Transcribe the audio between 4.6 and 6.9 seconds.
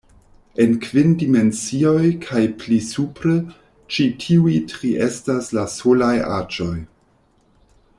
tri estas la solaj aĵoj.